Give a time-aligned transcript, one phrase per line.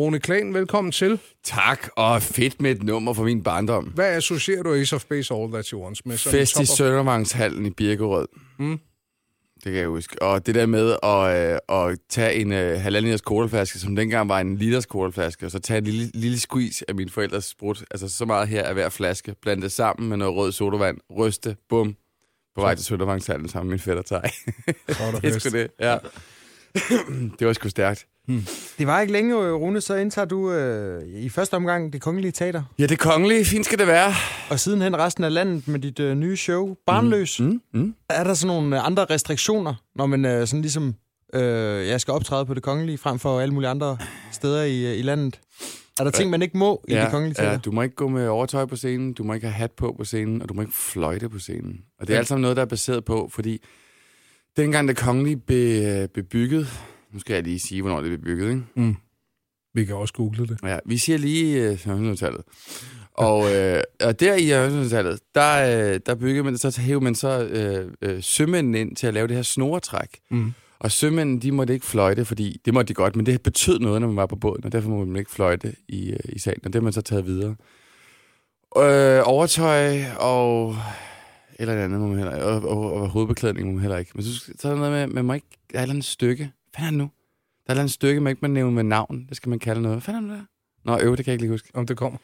[0.00, 1.18] Rune Klan, velkommen til.
[1.44, 3.84] Tak, og fedt med et nummer fra min barndom.
[3.84, 6.16] Hvad associerer du Ace of Base All That You Want med?
[6.16, 8.28] Fest i Søndervangshallen i Birkerød.
[8.58, 8.80] Mm.
[9.64, 10.22] Det kan jeg huske.
[10.22, 14.28] Og det der med at, øh, at tage en øh, halvanden liters colaflaske, som dengang
[14.28, 17.84] var en liters colaflaske, og så tage en lille, lille squeeze af min forældres sprut,
[17.90, 21.56] altså så meget her af hver flaske, blande det sammen med noget rød sodavand, ryste,
[21.68, 21.96] bum,
[22.54, 24.20] på vej til Søndervangshallen sammen med min fætter Tej.
[25.22, 25.98] Det er sgu det, ja.
[27.38, 28.06] det var sgu stærkt.
[28.78, 32.32] Det var ikke længe, øh, Rune, så indtager du øh, i første omgang det kongelige
[32.32, 34.12] teater, Ja, det kongelige, fint skal det være.
[34.50, 37.40] og sidenhen resten af landet med dit øh, nye show, Barnløs.
[37.40, 37.46] Mm.
[37.46, 37.94] Mm, mm.
[38.10, 40.94] Er der sådan nogle øh, andre restriktioner, når man øh, sådan ligesom
[41.34, 43.98] øh, jeg skal optræde på det kongelige, frem for alle mulige andre
[44.32, 45.40] steder i, øh, i landet?
[46.00, 47.50] Er der ting, man ikke må i det kongelige teater?
[47.52, 49.94] ja, du må ikke gå med overtøj på scenen, du må ikke have hat på
[49.98, 51.76] på scenen, og du må ikke fløjte på scenen.
[52.00, 52.18] Og det er Ja.
[52.18, 53.58] alt sammen noget, der er baseret på, fordi
[54.56, 56.68] dengang det kongelige blev, blev bygget,
[57.12, 58.62] nu skal jeg lige sige, hvornår det blev bygget, ikke?
[58.74, 58.96] Mm.
[59.74, 60.58] Vi kan også google det.
[60.62, 62.42] Ja, vi siger lige øh, 1700-tallet.
[63.12, 67.44] Og, øh, og der i 1700-tallet, der, øh, der byggede man, så hævde man så
[67.44, 70.20] øh, øh, sømændene ind til at lave det her snoretræk.
[70.30, 70.52] Mm.
[70.78, 74.00] Og sømændene, de måtte ikke fløjte, fordi det måtte de godt, men det betød noget,
[74.00, 76.60] når man var på båden, og derfor må man ikke fløjte i, øh, i salen,
[76.64, 77.56] og det har man så taget videre.
[78.76, 80.76] Øh, overtøj og
[81.60, 84.10] eller andet må man heller og, og, og hovedbeklædning må man heller ikke.
[84.14, 86.04] Men så, så er der noget med, man må ikke, der er et eller andet
[86.04, 86.52] stykke.
[86.76, 87.10] Hvad er det nu?
[87.66, 89.26] Der er et stykke, man ikke må nævne med navn.
[89.28, 89.94] Det skal man kalde noget.
[89.94, 90.44] Hvad fanden er det
[90.84, 90.92] der?
[90.92, 91.68] Nå, øv, det kan jeg ikke lige huske.
[91.74, 92.18] Om det kommer.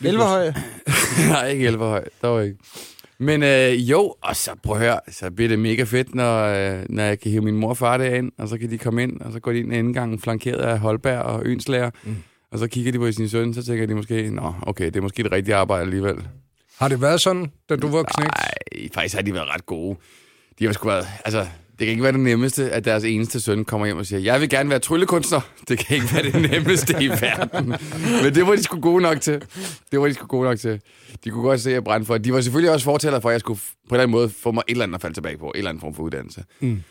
[0.00, 0.52] Elverhøj.
[1.32, 2.04] Nej, ikke Elverhøj.
[2.22, 2.58] Dog ikke.
[3.18, 6.84] Men øh, jo, og så prøv at høre, så bliver det mega fedt, når, øh,
[6.88, 9.20] når jeg kan hive min mor og far derind, og så kan de komme ind,
[9.20, 12.16] og så går de ind i indgangen flankeret af Holberg og Ønslager, mm.
[12.50, 15.00] og så kigger de på sin søn, så tænker de måske, nå, okay, det er
[15.00, 16.28] måske et rigtigt arbejde alligevel.
[16.78, 18.32] Har det været sådan, da du var knægt?
[18.36, 19.96] Nej, faktisk har de været ret gode.
[20.58, 21.46] De har sgu været, altså,
[21.78, 24.40] det kan ikke være det nemmeste, at deres eneste søn kommer hjem og siger, jeg
[24.40, 25.40] vil gerne være tryllekunstner.
[25.68, 27.68] Det kan ikke være det nemmeste i verden.
[28.22, 29.42] Men det var de sgu gode nok til.
[29.92, 30.80] Det var de sgu gode nok til.
[31.24, 32.18] De kunne godt se, at jeg brændte for.
[32.18, 34.52] De var selvfølgelig også fortæller for, at jeg skulle på en eller anden måde få
[34.52, 35.44] mig et eller andet at falde tilbage på.
[35.46, 36.44] En eller anden form for uddannelse.
[36.60, 36.82] Mm.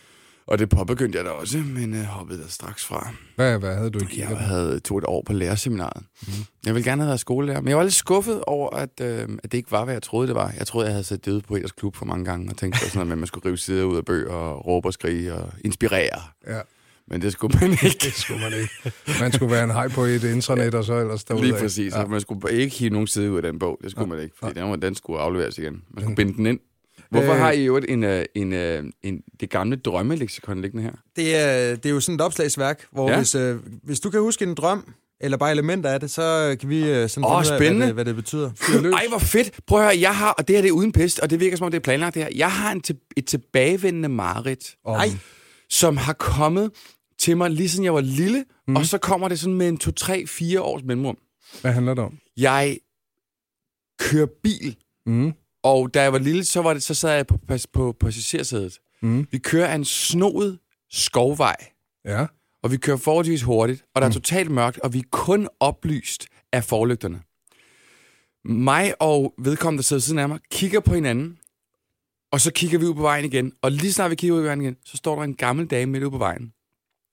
[0.48, 3.10] Og det påbegyndte jeg da også, men øh, hoppede der straks fra.
[3.36, 6.04] Hvad, hvad havde du i kigget Jeg havde tog et år på lærerseminaret.
[6.22, 6.34] Mm.
[6.66, 9.52] Jeg ville gerne have været skolelærer, men jeg var lidt skuffet over, at, øh, at
[9.52, 10.54] det ikke var, hvad jeg troede, det var.
[10.58, 13.12] Jeg troede, jeg havde set døde på Peters Klub for mange gange, og tænkte sådan
[13.12, 16.22] at man skulle rive sider ud af bøger, og råbe og skrige og inspirere.
[16.48, 16.60] Ja,
[17.08, 17.98] Men det skulle man ikke.
[18.06, 18.92] det skulle man ikke.
[19.22, 21.44] Man skulle være en hej på et intranet, og så ellers derude.
[21.44, 21.94] Lige præcis.
[21.94, 22.00] Ja.
[22.00, 22.06] Ja.
[22.06, 23.80] Man skulle ikke hive nogen side ud af den bog.
[23.84, 24.16] Det skulle ja.
[24.16, 25.82] man ikke, fordi den, var- den skulle afleveres igen.
[25.94, 26.60] Man skulle binde den ind.
[27.10, 27.40] Hvorfor Øh.
[27.40, 30.92] har I jo en, øh, en, øh, en, det gamle drømmeleksikon liggende her?
[31.16, 33.18] Det er, det er jo sådan et opslagsværk, hvor ja.
[33.18, 36.70] Hvis, øh, hvis du kan huske en drøm, eller bare elementer af det, så kan
[36.70, 38.52] vi øh, sådan Åh, finde ud af, hvad det, hvad det betyder.
[38.94, 39.60] Ej, hvor fedt.
[39.68, 41.58] Prøv at høre, jeg har, og det her det er uden pest, og det virker
[41.58, 42.30] som om det er planlagt det her.
[42.36, 44.76] Jeg har en til, et tilbagevendende mareridt.
[44.88, 45.10] Ej.
[45.70, 46.72] som har kommet
[47.20, 48.76] til mig lige siden jeg var lille, mm.
[48.76, 51.18] og så kommer det sådan med en 2-3-4 års mellemrum.
[51.62, 52.18] Hvad handler det om?
[52.38, 52.78] Jeg
[54.00, 54.76] kører bil,
[55.06, 55.34] Mm.
[55.64, 58.80] Og da jeg var lille, så, var det, så sad jeg på, pas- på passagersædet.
[59.02, 59.28] Mm.
[59.32, 60.60] Vi kører af en snoet
[60.90, 61.56] skovvej,
[62.06, 62.26] Ja.
[62.64, 66.28] og vi kører forholdsvis hurtigt, og der er totalt mørkt, og vi er kun oplyst
[66.54, 67.22] af forlygterne.
[68.46, 71.40] Mig og vedkommende, der sidder siden af mig, kigger på hinanden,
[72.32, 73.54] og så kigger vi ud på vejen igen.
[73.62, 75.92] Og lige snart vi kigger ud på vejen igen, så står der en gammel dame
[75.92, 76.54] midt ude på vejen,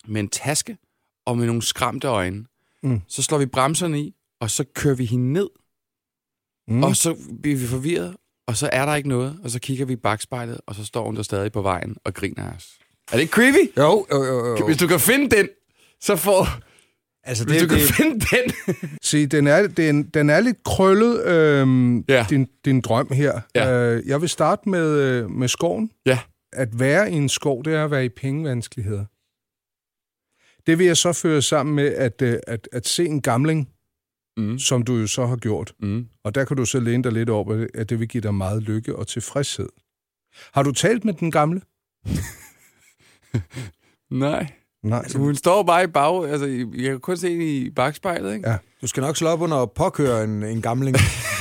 [0.07, 0.77] med en taske
[1.27, 2.45] og med nogle skræmte øjne.
[2.83, 3.01] Mm.
[3.09, 5.49] Så slår vi bremserne i, og så kører vi hende ned,
[6.69, 6.75] Mm.
[6.75, 6.85] mm.
[6.85, 8.17] og så bliver vi forvirret,
[8.47, 11.05] og så er der ikke noget, og så kigger vi i bagspejlet, og så står
[11.07, 12.79] hun der stadig på vejen og griner af os.
[13.13, 13.71] Er det ikke creepy?
[13.79, 14.57] Jo, jo, jo.
[14.59, 14.67] jo.
[14.67, 15.49] Hvis du kan finde den,
[16.01, 16.47] så får...
[17.27, 18.53] Altså, Hvis det, du kan det, finde den...
[19.03, 22.27] Se, den er, den, den er lidt krøllet, øhm, Ja.
[22.31, 23.41] din, din drøm her.
[23.55, 23.73] Ja.
[23.73, 25.91] Øh, jeg vil starte med, øh, med skoven.
[26.07, 26.19] Ja.
[26.53, 29.05] At være i en skov, det er at være i pengevanskeligheder.
[30.67, 33.69] Det vil jeg så føre sammen med at, øh, at, at se en gamling,
[34.37, 34.59] Mm.
[34.59, 35.73] som du jo så har gjort.
[35.81, 36.07] Mm.
[36.25, 38.35] Og der kan du så læne dig lidt op, af, at det vil give dig
[38.35, 39.69] meget lykke og tilfredshed.
[40.55, 41.61] Har du talt med den gamle?
[44.11, 44.47] Nej.
[44.83, 44.99] Nej.
[44.99, 46.29] Altså, hun står bare i bag...
[46.31, 48.51] Altså, jeg kan kun se hende i bagspejlet, ikke?
[48.51, 48.57] Ja.
[48.83, 50.97] du skal nok slå op under at påkøre en, en gamling.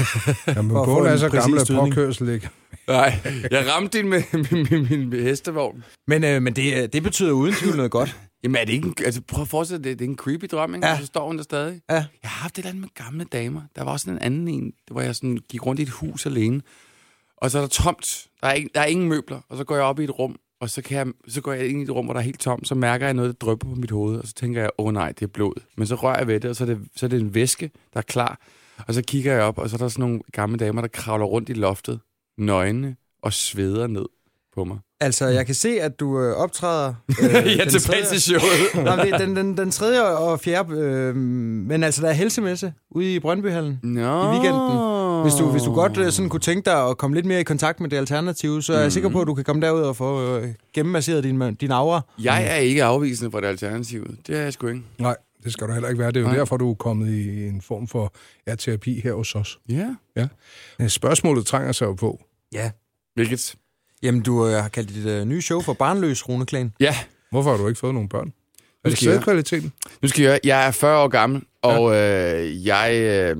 [0.55, 2.49] Jamen, bogen er så gammel, at påkørsel ikke.
[2.87, 3.19] Nej,
[3.51, 5.83] jeg ramte hende med min, min, min hestevogn.
[6.07, 8.19] Men, øh, men det, øh, det betyder uden tvivl noget godt.
[8.43, 10.75] Jamen er det ikke en, altså prøv at forestille det, det er en creepy drøm,
[10.75, 10.87] ikke?
[10.87, 10.93] Ja.
[10.93, 10.99] Ja.
[10.99, 11.81] Så står hun der stadig.
[11.89, 11.95] Ja.
[11.95, 13.61] Jeg har haft et eller andet med gamle damer.
[13.75, 16.61] Der var også en anden en, hvor jeg sådan gik rundt i et hus alene.
[17.37, 18.27] Og så er der tomt.
[18.41, 19.41] Der er, ikke, der er ingen møbler.
[19.49, 21.67] Og så går jeg op i et rum, og så, kan jeg, så går jeg
[21.67, 22.67] ind i et rum, hvor der er helt tomt.
[22.67, 24.17] Så mærker jeg noget, der drypper på mit hoved.
[24.19, 25.61] Og så tænker jeg, åh oh, nej, det er blod.
[25.77, 27.71] Men så rører jeg ved det, og så er det, så er det en væske,
[27.93, 28.39] der er klar.
[28.87, 31.25] Og så kigger jeg op, og så er der sådan nogle gamle damer, der kravler
[31.25, 31.99] rundt i loftet,
[32.37, 34.05] nøgne og sveder ned
[34.55, 34.77] på mig.
[34.99, 36.93] Altså, jeg kan se, at du øh, optræder...
[37.23, 38.75] Øh, ja, den tilbage tredje- til showet.
[38.75, 40.73] Men det den, den, den tredje og fjerde...
[40.77, 43.79] Øh, men altså, der er helsemesse ude i Brøndbyhallen.
[43.83, 44.01] Nå.
[44.01, 45.21] I weekenden.
[45.21, 47.43] Hvis du, hvis du godt øh, sådan kunne tænke dig at komme lidt mere i
[47.43, 49.95] kontakt med det alternative, så er jeg sikker på, at du kan komme derud og
[49.95, 52.01] få øh, gennemasseret din, din aura.
[52.23, 54.07] Jeg er ikke afvisende for det alternativ.
[54.27, 54.81] Det er jeg sgu ikke.
[54.99, 56.11] Nej, det skal du heller ikke være.
[56.11, 56.35] Det er jo Nej.
[56.37, 58.13] derfor, du er kommet i en form for
[58.47, 59.59] ja, terapi her hos os.
[59.69, 59.95] Ja.
[60.79, 60.87] Ja.
[60.87, 62.21] Spørgsmålet trænger sig jo på.
[62.53, 62.71] Ja.
[63.15, 63.55] Hvilket?
[64.03, 66.73] Jamen, du øh, har kaldt dit øh, nye show for Barnløs, Rune Klan.
[66.79, 66.95] Ja.
[67.31, 68.33] Hvorfor har du ikke fået nogen børn?
[68.83, 69.73] Er det sædkvaliteten?
[70.01, 73.37] Nu skal jeg høre, jeg er 40 år gammel, og øh, jeg øh,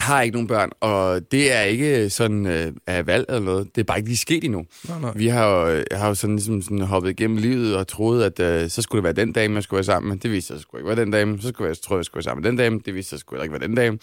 [0.00, 3.68] har ikke nogen børn, og det er ikke sådan øh, af valg eller noget.
[3.74, 4.66] Det er bare ikke lige sket endnu.
[4.88, 5.12] Nej, nej.
[5.16, 8.40] Vi har jo, jeg har jo sådan, ligesom sådan hoppet igennem livet og troet, at
[8.40, 10.18] øh, så skulle det være den dame, jeg skulle være sammen med.
[10.18, 11.40] Det viste sig, at det skulle ikke være den dame.
[11.40, 12.80] Så skulle jeg, troede jeg, jeg skulle være sammen med den dame.
[12.86, 13.98] Det viste sig, at det skulle ikke være den dame.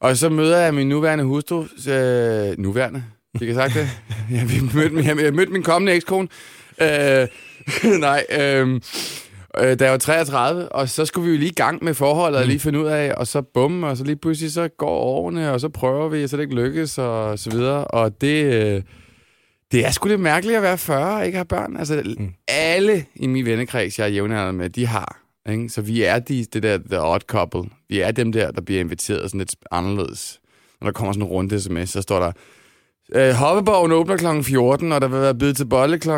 [0.00, 1.64] Og så møder jeg min nuværende hustru.
[1.88, 3.04] Øh, nuværende?
[3.38, 3.88] Fik jeg sagt det?
[4.30, 6.28] jeg, vi mødte, min- jeg mødte min kommende ekskone.
[6.82, 7.28] Øh,
[8.00, 8.80] nej, øh,
[9.58, 12.40] øh, da jeg var 33, og så skulle vi jo lige i gang med forholdet
[12.40, 15.52] og lige finde ud af, og så bum, og så lige pludselig så går årene,
[15.52, 17.84] og så prøver vi, og så det ikke lykkes, og så videre.
[17.84, 18.82] Og det, øh,
[19.72, 21.76] det er sgu lidt mærkeligt at være 40 og ikke have børn.
[21.76, 22.28] Altså, mm.
[22.48, 25.20] alle i min vennekreds, jeg er jævnaldrende med, de har.
[25.50, 25.68] Ikke?
[25.68, 27.62] Så vi er de, det der the odd couple.
[27.88, 30.40] Vi er dem der, der bliver inviteret sådan lidt anderledes.
[30.80, 32.32] Når der kommer sådan en runde sms, så står der,
[33.12, 34.42] øh, Hoppeborgen åbner kl.
[34.42, 36.08] 14, og der vil være bid til bolle kl.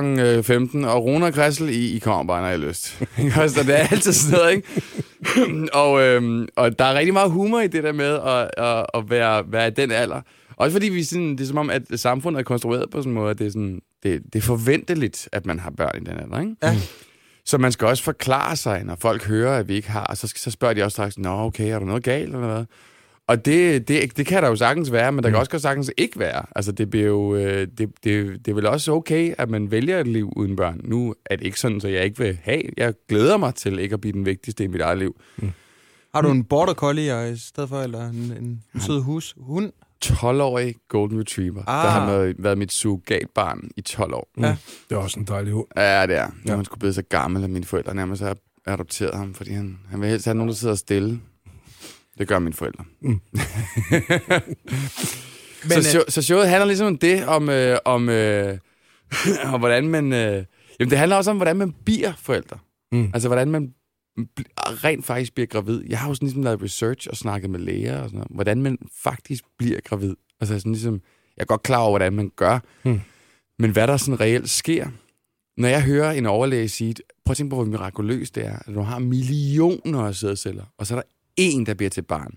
[0.42, 2.86] 15, og Rune og Kressel, I, I kommer bare, når I har lyst.
[3.54, 5.72] Så det er altid sådan noget, ikke?
[5.82, 9.10] og, øhm, og der er rigtig meget humor i det der med at, at, at
[9.10, 10.20] være, være den alder.
[10.56, 13.14] Også fordi vi sådan, det er som om, at samfundet er konstrueret på sådan en
[13.14, 16.18] måde, at det er, sådan, det, det er forventeligt, at man har børn i den
[16.20, 16.56] alder, ikke?
[16.62, 16.76] Ja.
[17.44, 20.50] Så man skal også forklare sig, når folk hører, at vi ikke har, så, så
[20.50, 22.64] spørger de også straks, Nå, okay, er der noget galt eller hvad?
[23.28, 25.90] Og det, det, det kan der jo sagtens være, men der kan også godt sagtens
[25.96, 26.42] ikke være.
[26.56, 30.00] Altså, det, bliver jo, øh, det, det, det er vel også okay, at man vælger
[30.00, 30.80] et liv uden børn.
[30.84, 32.62] Nu er det ikke sådan, så jeg ikke vil have.
[32.76, 35.16] Jeg glæder mig til ikke at blive den vigtigste i mit eget liv.
[36.14, 39.34] Har du en border collie i stedet for, eller en, en sød hus?
[39.38, 39.72] Hund?
[40.04, 41.78] 12-årig Golden Retriever, ah.
[41.78, 41.84] Ah.
[41.84, 44.28] der har været, været mit surrogatbarn i 12 år.
[44.40, 44.56] Ja.
[44.88, 45.66] Det er også en dejlig hund.
[45.76, 46.26] Ja, det er.
[46.26, 46.52] Nu Ja.
[46.52, 48.36] er han skulle blive så gammel, at mine forældre nærmest har
[48.66, 51.20] adopteret ham, fordi han, han vil helst have nogen, der sidder stille.
[52.18, 52.84] Det gør mine forældre.
[53.00, 53.08] Mm.
[55.68, 58.58] Men, så, øh, show, så showet handler ligesom om det, om, øh, om, øh,
[59.52, 60.12] om hvordan man...
[60.12, 60.44] Øh,
[60.80, 62.58] jamen, det handler også om, hvordan man bliver forældre.
[62.92, 63.10] Mm.
[63.14, 63.74] Altså, hvordan man
[64.56, 65.84] rent faktisk bliver gravid.
[65.88, 68.30] Jeg har jo sådan ligesom lavet research og snakket med læger og sådan noget.
[68.34, 70.14] Hvordan man faktisk bliver gravid.
[70.40, 71.00] Altså, sådan ligesom...
[71.36, 72.58] Jeg er godt klar over, hvordan man gør.
[72.84, 73.00] Mm.
[73.58, 74.86] Men hvad der sådan reelt sker.
[75.56, 78.74] Når jeg hører en overlæge sige, prøv at tænke på, hvor mirakuløst det er, at
[78.74, 82.34] du har millioner af sædceller, og så er der en, der bliver til barn.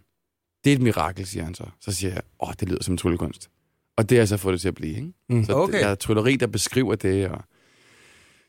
[0.63, 1.63] Det er et mirakel, siger han så.
[1.81, 3.49] Så siger jeg, åh, det lyder som tryllekunst.
[3.97, 5.13] Og det har jeg så fået det til at blive, ikke?
[5.29, 5.45] Mm.
[5.45, 5.79] Så Okay.
[5.81, 7.41] jeg er trylleri, der beskriver det, og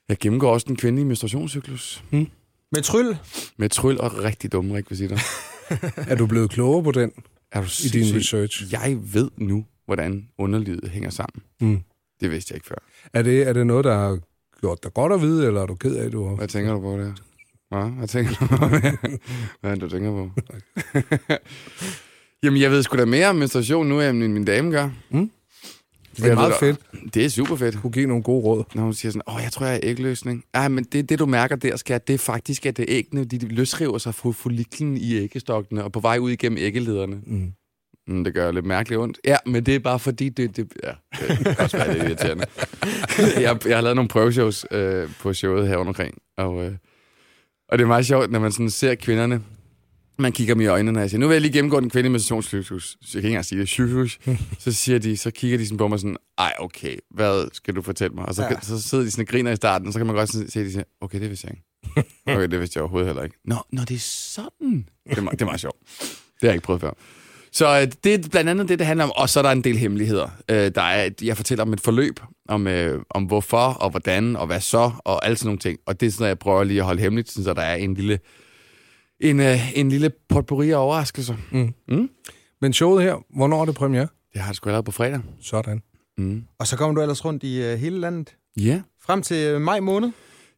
[0.08, 2.04] jeg gennemgår også den kvindelige menstruationscyklus.
[2.72, 3.16] med tryl?
[3.56, 5.18] Med tryl og rigtig dumme rekvisitter.
[6.10, 7.12] Er du blevet klogere på den
[7.52, 8.72] Er du i din research?
[8.72, 11.42] Jeg ved nu, hvordan underlivet hænger sammen.
[11.60, 11.80] Mm.
[12.20, 12.76] Det vidste jeg ikke før.
[13.12, 14.18] Er det, er det noget, der har
[14.60, 16.34] gjort dig godt at vide, eller er du ked af, at du har...
[16.36, 17.12] Hvad tænker du på der?
[17.70, 17.90] Hvad?
[17.98, 18.66] Hvad tænker du på?
[19.60, 20.30] Hvad er det, du tænker på?
[22.42, 24.90] Jamen, jeg ved sgu da mere om menstruation nu, end min, min dame gør.
[25.10, 25.30] Mm.
[26.16, 27.14] Det er Jeg meget ved- fedt.
[27.14, 27.80] Det er super fedt.
[27.80, 28.64] Kunne give nogle gode råd.
[28.74, 30.44] Når hun siger sådan, åh, jeg tror, jeg er ægløsning.
[30.54, 33.38] Ej, men det, det du mærker der, skat, det er faktisk, at det æggene, de
[33.48, 37.20] løsriver sig fra folliklen i æggestokkene og på vej ud igennem æggelederne.
[37.26, 37.52] Mm.
[38.06, 39.18] Mm, det gør lidt mærkeligt ondt.
[39.24, 40.92] Ja, men det er bare fordi, det, det, ja,
[41.28, 42.44] det kan også være lidt irriterende.
[43.46, 46.72] jeg, jeg har lavet nogle prøveshows øh, på showet her omkring, og, øh,
[47.72, 49.42] og det er meget sjovt, når man sådan ser kvinderne,
[50.18, 52.12] man kigger dem i øjnene, og jeg siger, nu vil jeg lige gennemgå den kvindelige
[52.12, 52.84] menstruationscyklus.
[52.84, 54.18] Så jeg kan ikke engang sige det, cyklus.
[54.58, 57.82] Så siger de, så kigger de sådan på mig sådan, ej, okay, hvad skal du
[57.82, 58.26] fortælle mig?
[58.26, 58.60] Og så, ja.
[58.60, 60.60] så sidder de sådan og griner i starten, og så kan man godt sådan se,
[60.60, 61.64] at de siger, okay, det vidste jeg ikke.
[62.26, 63.36] Okay, det vidste jeg overhovedet heller ikke.
[63.44, 64.86] Nå, nå det er sådan.
[65.10, 65.76] Det er, meget- det er meget sjovt.
[66.00, 66.08] Det
[66.40, 66.92] har jeg ikke prøvet før.
[67.52, 69.12] Så øh, det er blandt andet det, det handler om.
[69.16, 70.28] Og så er der en del hemmeligheder.
[70.48, 74.46] Øh, der er, jeg fortæller om et forløb, om, øh, om hvorfor og hvordan og
[74.46, 75.78] hvad så, og alle sådan nogle ting.
[75.86, 77.94] Og det er sådan, at jeg prøver lige at holde hemmeligt, så der er en
[77.94, 78.18] lille,
[79.20, 81.34] en, øh, en lille potpourri af overraskelser.
[81.50, 81.74] Mm.
[81.88, 82.10] Mm?
[82.60, 84.08] Men showet her, hvornår er det premiere?
[84.32, 85.20] Det har jeg sgu allerede på fredag.
[85.42, 85.82] Sådan.
[86.18, 86.44] Mm.
[86.58, 88.36] Og så kommer du ellers rundt i øh, hele landet.
[88.60, 88.82] Ja.
[89.02, 90.10] Frem til øh, maj måned.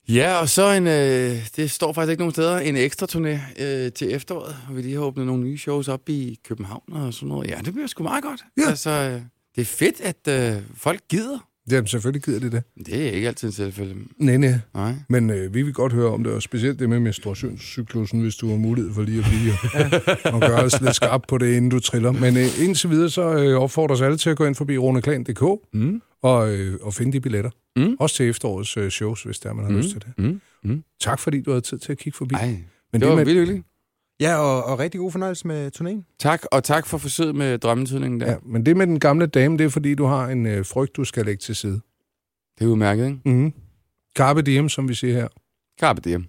[0.09, 3.93] Ja, og så en, øh, det står faktisk ikke nogen steder, en ekstra turné øh,
[3.93, 7.29] til efteråret, hvor vi lige har åbnet nogle nye shows op i København og sådan
[7.29, 7.51] noget.
[7.51, 8.45] Ja, det bliver sgu meget godt.
[8.59, 8.69] Ja.
[8.69, 9.21] Altså, øh,
[9.55, 11.39] det er fedt, at øh, folk gider
[11.71, 12.63] Jamen, selvfølgelig gider det det.
[12.87, 13.95] Det er ikke altid en selvfølge.
[14.19, 14.55] Nej, nej.
[14.75, 14.95] Nej.
[15.09, 18.49] Men øh, vi vil godt høre om det, og specielt det med menstruationscyklusen, hvis du
[18.51, 19.53] har mulighed for lige at blive
[20.35, 22.13] og gøre os lidt skarp på det, inden du triller.
[22.13, 25.43] Men øh, indtil videre, så øh, opfordrer os alle til at gå ind forbi roneklan.dk
[25.75, 26.03] Mm.
[26.23, 27.51] og, øh, og finde de billetter.
[27.77, 27.97] Mm.
[28.01, 29.77] Også til efterårets øh, shows, hvis der man har Mm.
[29.79, 30.13] lyst til det.
[30.19, 30.41] Mm.
[30.65, 30.83] Mm.
[31.01, 32.35] Tak fordi du havde tid til at kigge forbi.
[32.35, 32.57] Ej,
[32.93, 33.65] Men det var med, vildt.
[34.23, 36.17] Ja, og, og rigtig god fornøjelse med turnéen.
[36.19, 38.31] Tak, og tak for forsøget med drømmetydningen der.
[38.31, 40.97] ja, men det med den gamle dame, det er fordi, du har en øh, frygt,
[40.97, 41.81] du skal lægge til side.
[42.59, 43.21] Det er udmærket, ikke?
[43.25, 43.53] Mm-hmm.
[44.17, 45.29] Carpe diem, som vi siger her.
[45.81, 46.27] Carpe diem.